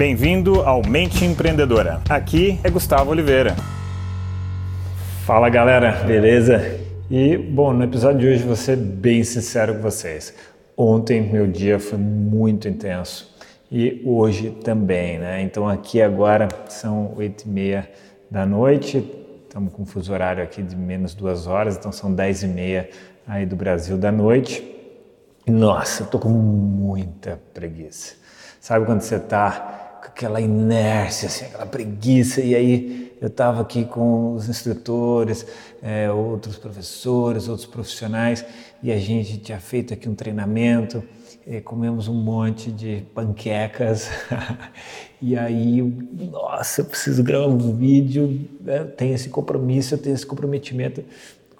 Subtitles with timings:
[0.00, 2.00] Bem-vindo ao Mente Empreendedora.
[2.08, 3.54] Aqui é Gustavo Oliveira.
[5.26, 6.80] Fala galera, beleza?
[7.10, 10.34] E bom, no episódio de hoje vou ser bem sincero com vocês.
[10.74, 13.30] Ontem meu dia foi muito intenso
[13.70, 15.42] e hoje também, né?
[15.42, 17.86] Então aqui agora são oito e meia
[18.30, 19.06] da noite,
[19.46, 22.88] estamos com um fuso horário aqui de menos duas horas, então são dez e meia
[23.28, 24.66] aí do Brasil da noite.
[25.46, 28.14] Nossa, eu tô com muita preguiça.
[28.58, 34.34] Sabe quando você tá aquela inércia, assim, aquela preguiça, e aí eu estava aqui com
[34.34, 35.46] os instrutores,
[35.82, 38.44] é, outros professores, outros profissionais,
[38.82, 41.02] e a gente tinha feito aqui um treinamento,
[41.46, 44.08] é, comemos um monte de panquecas,
[45.20, 45.82] e aí,
[46.30, 48.80] nossa, eu preciso gravar um vídeo, né?
[48.80, 51.04] eu tenho esse compromisso, eu tenho esse comprometimento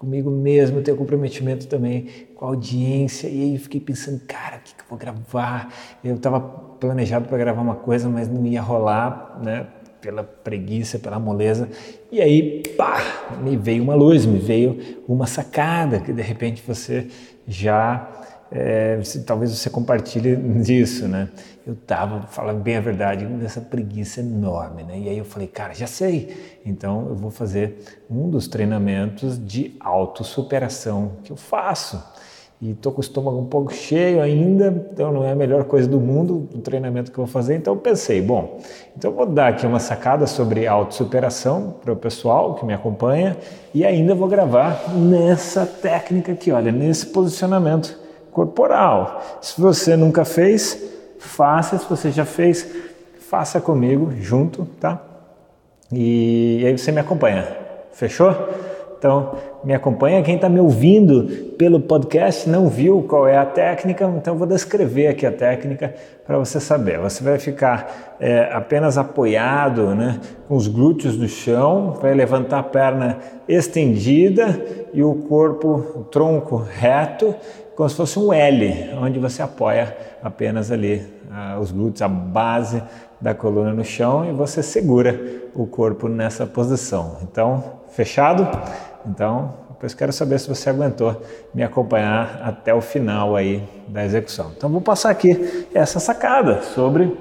[0.00, 4.60] comigo mesmo, tenho comprometimento também com a audiência, e aí eu fiquei pensando, cara, o
[4.60, 5.70] que, que eu vou gravar?
[6.02, 9.66] Eu estava planejado para gravar uma coisa, mas não ia rolar, né?
[10.00, 11.68] Pela preguiça, pela moleza.
[12.10, 13.02] E aí, pá,
[13.42, 17.06] me veio uma luz, me veio uma sacada, que de repente você
[17.46, 18.08] já
[18.52, 21.28] é, talvez você compartilhe disso, né?
[21.66, 24.98] Eu tava, falando bem a verdade, nessa preguiça enorme, né?
[24.98, 26.58] E aí eu falei, cara, já sei.
[26.66, 27.78] Então eu vou fazer
[28.10, 32.02] um dos treinamentos de autossuperação que eu faço.
[32.62, 35.88] E tô com o estômago um pouco cheio ainda, então não é a melhor coisa
[35.88, 37.56] do mundo o treinamento que eu vou fazer.
[37.56, 38.60] Então eu pensei, bom,
[38.94, 43.34] então eu vou dar aqui uma sacada sobre autossuperação para o pessoal que me acompanha
[43.72, 47.98] e ainda vou gravar nessa técnica aqui, olha, nesse posicionamento
[48.32, 49.22] corporal.
[49.40, 50.82] Se você nunca fez,
[51.18, 51.78] faça.
[51.78, 52.66] Se você já fez,
[53.28, 55.00] faça comigo junto, tá?
[55.92, 57.46] E, aí você me acompanha.
[57.92, 58.34] Fechou?
[58.98, 60.22] Então, me acompanha.
[60.22, 61.24] Quem está me ouvindo
[61.56, 65.94] pelo podcast não viu qual é a técnica, então vou descrever aqui a técnica
[66.26, 66.98] para você saber.
[67.00, 72.62] Você vai ficar é, apenas apoiado, né, com os glúteos no chão, vai levantar a
[72.62, 74.60] perna estendida
[74.92, 77.34] e o corpo, o tronco reto
[77.76, 81.02] como se fosse um L, onde você apoia apenas ali
[81.58, 82.82] os glúteos, a base
[83.18, 85.18] da coluna no chão e você segura
[85.54, 87.16] o corpo nessa posição.
[87.22, 88.46] Então, fechado?
[89.06, 91.22] Então, depois quero saber se você aguentou
[91.54, 94.52] me acompanhar até o final aí da execução.
[94.56, 97.16] Então, vou passar aqui essa sacada sobre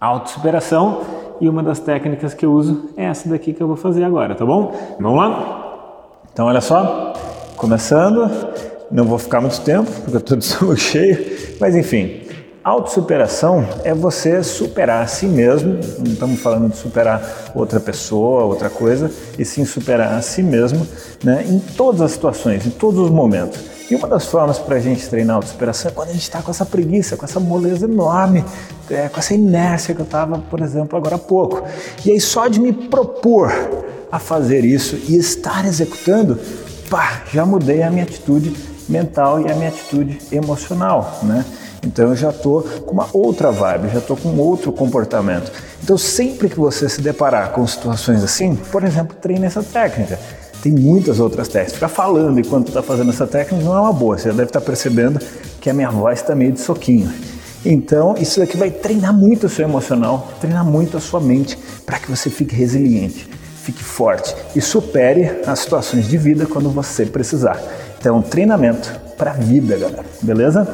[0.00, 1.02] autossuperação
[1.40, 4.34] e uma das técnicas que eu uso é essa daqui que eu vou fazer agora,
[4.34, 4.74] tá bom?
[4.98, 5.70] Vamos lá?
[6.32, 7.12] Então, olha só,
[7.56, 8.30] começando.
[8.90, 12.22] Não vou ficar muito tempo, porque eu estou de cheio, mas enfim,
[12.62, 18.68] autossuperação é você superar a si mesmo, não estamos falando de superar outra pessoa, outra
[18.68, 20.86] coisa, e sim superar a si mesmo
[21.24, 23.60] né, em todas as situações, em todos os momentos.
[23.90, 26.50] E uma das formas para a gente treinar autossuperação é quando a gente está com
[26.50, 28.44] essa preguiça, com essa moleza enorme,
[28.88, 31.64] é, com essa inércia que eu estava, por exemplo, agora há pouco.
[32.04, 33.52] E aí só de me propor
[34.12, 36.38] a fazer isso e estar executando,
[36.88, 38.54] pá, já mudei a minha atitude
[38.88, 41.44] mental e a minha atitude emocional, né?
[41.82, 45.50] Então eu já estou com uma outra vibe, já estou com outro comportamento.
[45.82, 50.18] Então sempre que você se deparar com situações assim, por exemplo, treine essa técnica.
[50.62, 51.74] Tem muitas outras técnicas.
[51.74, 54.18] Ficar falando enquanto está fazendo essa técnica não é uma boa.
[54.18, 55.18] Você já deve estar tá percebendo
[55.60, 57.10] que a minha voz está meio de soquinho.
[57.64, 61.98] Então, isso daqui vai treinar muito o seu emocional, treinar muito a sua mente para
[61.98, 63.28] que você fique resiliente,
[63.62, 67.60] fique forte e supere as situações de vida quando você precisar.
[67.98, 70.04] Então, treinamento para a vida, galera.
[70.22, 70.66] Beleza?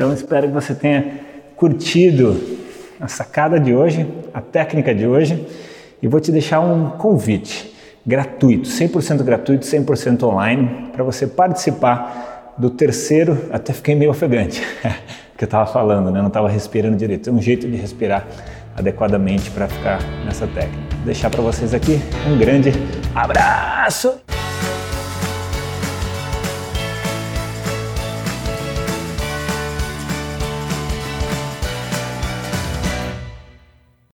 [0.00, 1.12] Então, espero que você tenha
[1.54, 2.34] curtido
[2.98, 5.46] a sacada de hoje, a técnica de hoje,
[6.00, 7.70] e vou te deixar um convite
[8.06, 14.62] gratuito, 100% gratuito, 100% online, para você participar do terceiro, até fiquei meio ofegante,
[15.36, 16.20] que eu estava falando, né?
[16.20, 17.28] não estava respirando direito.
[17.28, 18.26] É um jeito de respirar
[18.74, 20.96] adequadamente para ficar nessa técnica.
[20.96, 22.72] Vou deixar para vocês aqui um grande
[23.14, 24.18] abraço!